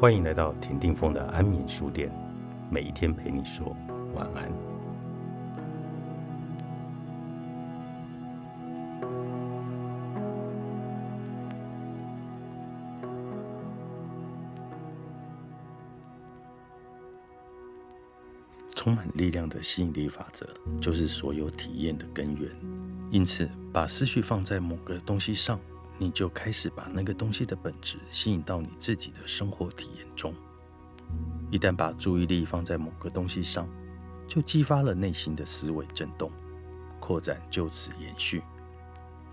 [0.00, 2.10] 欢迎来到田定峰的安眠书店，
[2.70, 3.76] 每一天陪你说
[4.14, 4.50] 晚安。
[18.74, 20.46] 充满力量的吸引力法则，
[20.80, 22.50] 就是所有体验的根源。
[23.10, 25.60] 因此，把思绪放在某个东西上。
[26.00, 30.34] 你就开始把那个东西的本质吸引到你自己的生活体验中。
[31.50, 33.68] 一旦把注意力放在某个东西上，
[34.26, 36.32] 就激发了内心的思维震动，
[36.98, 38.40] 扩展就此延续。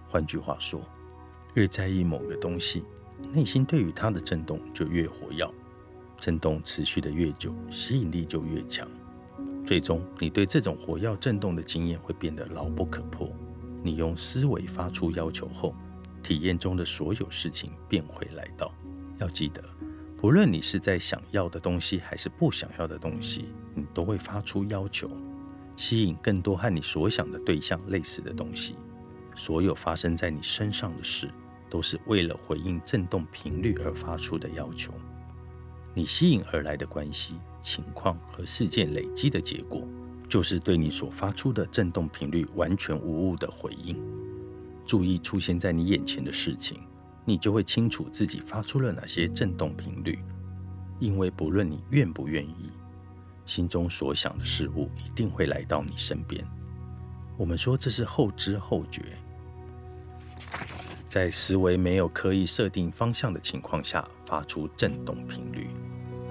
[0.09, 0.81] 换句话说，
[1.53, 2.83] 越在意某个东西，
[3.31, 5.49] 内心对于它的震动就越活跃，
[6.19, 8.85] 震动持续的越久，吸引力就越强。
[9.65, 13.31] 最终，你对这种活跃震动的经验会变得牢不可破。
[13.81, 15.73] 你用思维发出要求后。
[16.27, 18.69] 体验中的所有事情便会来到。
[19.17, 19.63] 要记得，
[20.17, 25.09] 不论你是在想要的东西还是不想要的东西，你都会发出要求，
[25.77, 28.75] 吸引更多和你所想的对象类似的东西。
[29.37, 31.29] 所有发生在你身上的事，
[31.69, 34.93] 都是为了回应振动频率而发出的要求。
[35.93, 39.87] 你吸引而来的关系、情况和事件累积的结果，
[40.27, 43.97] 就是对你所发出的振动频率完全无误的回应。
[44.87, 46.79] 注意出现在你眼前的事情，
[47.25, 50.17] 你就会清楚自己发出了哪些振动频率。
[50.99, 52.71] 因为不论你愿不愿意，
[53.45, 56.43] 心中所想的事物一定会来到你身边。
[57.37, 59.03] 我们说这是后知后觉，
[61.07, 65.67] 在思维没有刻意设定方向的情况下发出振动频率，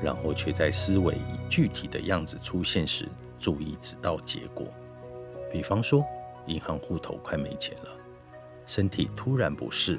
[0.02, 3.06] 然后却在思维以具体的样子出现时，
[3.38, 4.66] 注意直到结果。
[5.52, 6.04] 比方说，
[6.48, 8.05] 银行户头快没钱了。
[8.67, 9.98] 身体突然不适，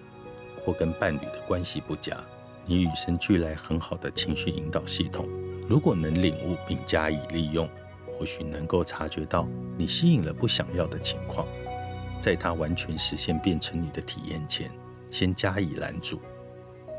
[0.63, 2.17] 或跟伴侣的关系不佳，
[2.65, 5.27] 你与生俱来很好的情绪引导系统，
[5.67, 7.67] 如果能领悟并加以利用，
[8.11, 11.47] 或许能够察觉到你吸引了不想要的情况，
[12.19, 14.69] 在它完全实现变成你的体验前，
[15.09, 16.19] 先加以拦阻。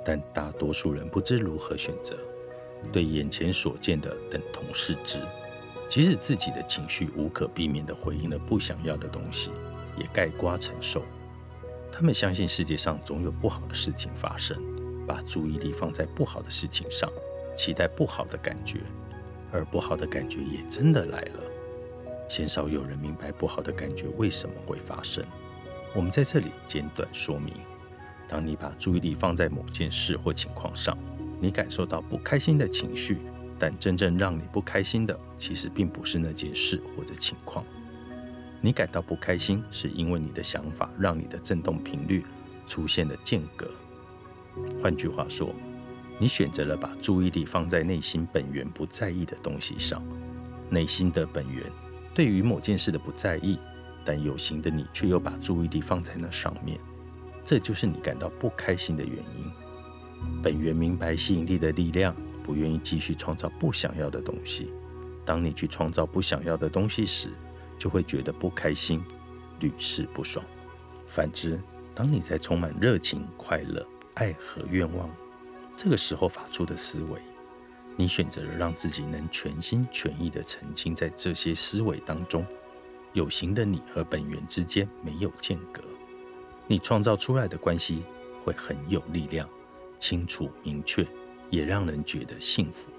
[0.05, 2.17] 但大多数人不知如何选择，
[2.91, 5.21] 对眼前所见的等同视之，
[5.87, 9.51] 即使自己的情绪无可避免地回应了不想要的东西，
[9.99, 11.03] 也盖瓜承受。
[11.99, 14.57] 他们相信世界上总有不好的事情发生，
[15.05, 17.11] 把注意力放在不好的事情上，
[17.57, 18.79] 期待不好的感觉，
[19.51, 21.43] 而不好的感觉也真的来了。
[22.29, 25.25] 鲜少有人明白不好的感觉为什么会发生。
[25.93, 27.53] 我们在这里简短说明：
[28.29, 30.97] 当你把注意力放在某件事或情况上，
[31.41, 33.19] 你感受到不开心的情绪，
[33.59, 37.65] 但真正让你不开心的，其实并不是那件事或者情况。
[38.61, 42.25] 你感到不开心，是因为你的想法让你的振动频率
[42.67, 43.71] 出现了间隔。
[44.83, 45.55] 换句话说，
[46.19, 50.03] 你选择了把注意力放在内心本源不在意的东西上。
[50.69, 51.65] 内心的本源
[52.13, 53.59] 对于某件事的不在意，
[54.05, 56.79] 但有形的你却又把注意力放在那上面，
[57.45, 59.51] 这就是你感到不开心的原因。
[60.43, 64.73] 本源明白吸引力的力量，不愿意继续创造不想要的东西。
[65.25, 67.31] 当你去创造不想要的东西时，
[67.79, 69.03] 就会觉得不开心，
[69.61, 70.45] 屡试不爽。
[71.07, 71.59] 反之，
[71.95, 75.09] 当你在充满热情、快乐、爱和愿望，
[75.77, 77.21] 这个时候发出的思维，
[77.97, 82.45] 你选择了让自己能全心全意地沉浸在这些思维当中。
[83.15, 85.83] 有形的你和本源之间没有间隔，
[86.67, 88.03] 你创造出来的关系
[88.45, 89.49] 会很有力量、
[89.99, 91.07] 清楚明确，
[91.49, 92.91] 也让人觉得幸福。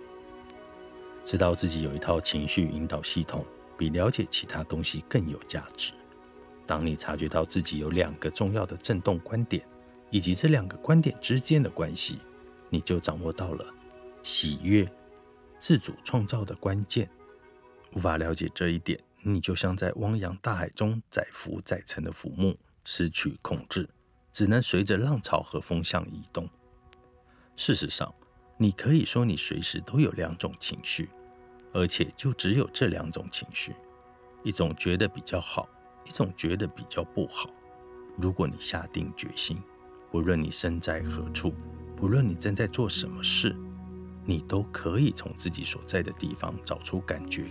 [1.23, 3.45] 知道自己有一套情绪引导系统。
[3.79, 5.93] 比了解其他东西更有价值。
[6.67, 9.65] 当你察觉到自己有两个重要的振动观点，
[10.11, 12.19] 以及这两个观点之间的关系，
[12.69, 13.65] 你就掌握到了
[14.21, 14.85] 喜悦、
[15.57, 17.09] 自主创造的关键。
[17.93, 23.89] 无法了解这一点，你就像在汪洋大海中载浮载沉的浮木，失去控制，
[24.33, 26.47] 只能随着浪潮和风向移动。
[27.55, 28.13] 事实上，
[28.57, 31.09] 你可以说你随时都有两种情绪。
[31.71, 33.75] 而且就只有这两种情绪，
[34.43, 35.69] 一种觉得比较好，
[36.05, 37.49] 一种觉得比较不好。
[38.17, 39.61] 如果你下定决心，
[40.11, 41.53] 不论你身在何处，
[41.95, 43.55] 不论你正在做什么事，
[44.25, 47.45] 你都可以从自己所在的地方找出感觉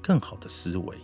[0.00, 0.96] 更好的思维，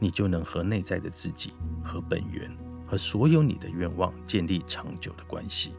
[0.00, 1.52] 你就能和内在的自己、
[1.84, 2.50] 和本源、
[2.86, 5.74] 和所有你的愿望建立长久的关系。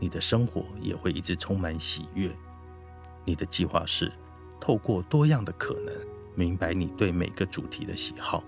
[0.00, 2.34] 你的生活也会一直充满喜悦。
[3.24, 4.10] 你的计划是。
[4.64, 5.94] 透过多样的可能，
[6.34, 8.42] 明白你对每个主题的喜好，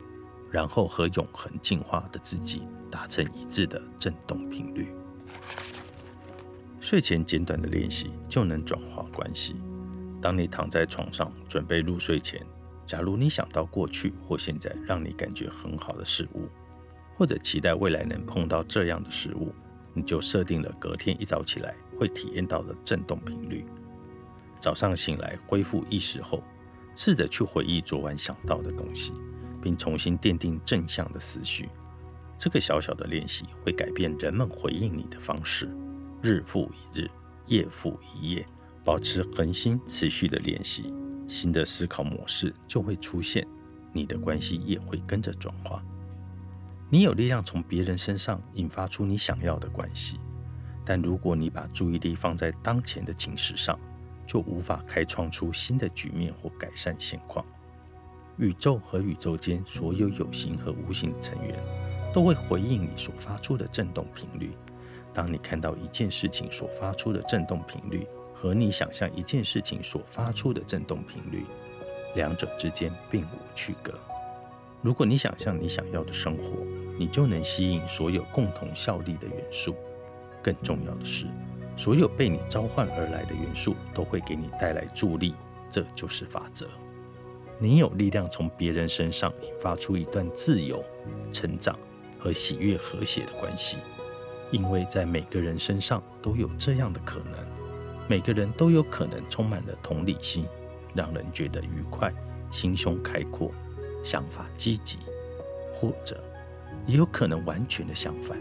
[0.50, 4.88] 然后和永恒进化的自己达成一致的振动频率。
[6.80, 9.56] 睡前简短的练习就能转化关系。
[10.22, 12.40] 当你躺在床上准备入睡前，
[12.86, 16.48] 假如你想到过去或现在让你感觉很好的事物，
[17.14, 19.54] 或者期待未来能碰到这样的事物，
[19.92, 23.66] 你就设定了隔天一早起来会体验到的振动频率。
[24.60, 26.42] 早上醒来恢复意识后，
[26.94, 29.12] 试着去回忆昨晚想到的东西，
[29.62, 31.68] 并重新奠定正向的思绪。
[32.38, 35.68] 这个小小的练习会改变人们回应你的方式。
[36.22, 37.10] 日复一日，
[37.46, 38.46] 夜复一夜，
[38.84, 40.92] 保持恒心持续的练习，
[41.28, 43.46] 新的思考模式就会出现，
[43.92, 45.82] 你的关系也会跟着转化。
[46.88, 50.20] 你有力量从别人身上引发出你想要的关系，
[50.84, 53.78] 但如果你把注意力放在当前的情势上，
[54.26, 57.44] 就无法开创出新的局面或改善现况。
[58.38, 61.58] 宇宙和宇宙间所有有形和无形的成员
[62.12, 64.50] 都会回应你所发出的振动频率。
[65.14, 71.46] 当你看到一件事情所发出的振动频率和你想象一件事情所发出的振动频率，
[72.14, 73.98] 两者之间并无区隔。
[74.82, 76.58] 如果你想象你想要的生活，
[76.98, 79.74] 你就能吸引所有共同效力的元素。
[80.42, 81.26] 更重要的是，
[81.76, 85.34] 所有被你召唤而来的元素都会给你带来助力。
[85.70, 86.66] 这就是法则。
[87.58, 90.82] 你有力量从别人身上引发出一段自由、
[91.32, 91.78] 成长
[92.18, 93.76] 和喜悦、和谐的关系，
[94.50, 97.34] 因为在每个人身上都有这样的可能。
[98.08, 100.46] 每个人都有可能充满了同理心，
[100.94, 102.12] 让人觉得愉快、
[102.50, 103.50] 心胸开阔。
[104.04, 104.98] 想法积极，
[105.72, 106.22] 或者
[106.86, 108.38] 也有可能完全的相反。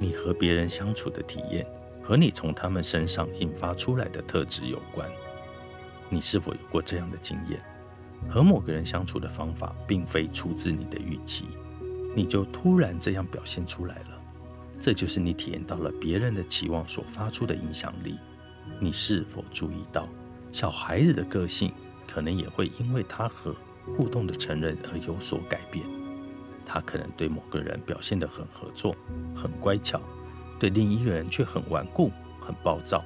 [0.00, 1.64] 你和别人相处的体验
[2.04, 5.08] 和你从他们身上引发出来的特质有关。
[6.10, 7.58] 你是否有过这样的经验？
[8.28, 11.46] 和某个人相处的方法并非出自你的预期，
[12.14, 14.20] 你就突然这样表现出来了。
[14.78, 18.18] 这就是你体验到了别人的期望所发出的影响力。
[18.78, 20.08] 你是否注意到，
[20.52, 21.72] 小孩子的个性
[22.06, 23.54] 可能也会因为他和
[23.96, 25.84] 互动的成人而有所改变，
[26.64, 28.96] 他可能对某个人表现得很合作、
[29.34, 30.00] 很乖巧，
[30.64, 33.04] 对另一个人却很顽固、很暴躁。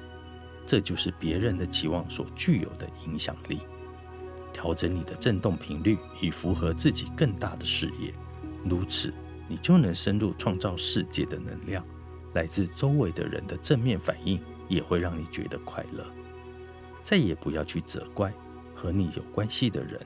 [0.65, 3.59] 这就是别人的期望所具有的影响力。
[4.53, 8.13] 调整你的振动频率，以符合自己更大的视野，
[8.63, 9.13] 如此
[9.49, 11.85] 你就能深入创造世界的能量。
[12.31, 14.39] 来自周围的人的正面反应
[14.69, 16.05] 也会让你觉得快乐。
[17.03, 18.31] 再也不要去责怪
[18.73, 19.99] 和你有关系的人。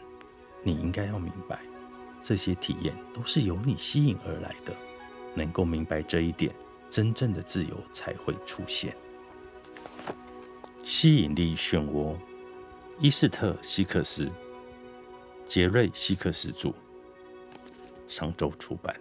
[0.63, 1.59] 你应该要明白，
[2.19, 4.73] 这些体验都是由你吸引而来的。
[5.35, 6.51] 能够明白这一点，
[6.93, 8.95] 真正的自由才会出现。
[10.83, 12.15] 吸引力漩涡，
[12.99, 14.29] 伊斯特·希克斯，
[15.43, 16.71] 杰瑞·希克斯著，
[18.07, 18.95] 上周出版。